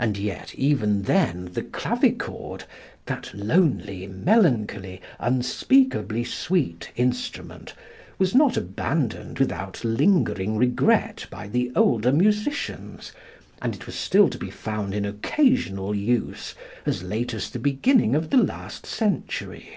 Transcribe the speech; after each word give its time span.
And 0.00 0.18
yet 0.18 0.52
even 0.56 1.02
then 1.02 1.50
the 1.52 1.62
clavichord, 1.62 2.64
"that 3.06 3.32
lonely, 3.32 4.04
melancholy, 4.08 5.00
unspeakably 5.20 6.24
sweet 6.24 6.90
instrument," 6.96 7.72
was 8.18 8.34
not 8.34 8.56
abandoned 8.56 9.38
without 9.38 9.84
lingering 9.84 10.56
regret 10.56 11.28
by 11.30 11.46
the 11.46 11.70
older 11.76 12.10
musicians, 12.10 13.12
and 13.62 13.76
it 13.76 13.82
still 13.92 14.24
was 14.24 14.32
to 14.32 14.38
be 14.38 14.50
found 14.50 14.92
in 14.92 15.04
occasional 15.04 15.94
use 15.94 16.56
as 16.84 17.04
late 17.04 17.32
as 17.32 17.48
the 17.48 17.60
beginning 17.60 18.16
of 18.16 18.30
the 18.30 18.38
last 18.38 18.86
century. 18.86 19.76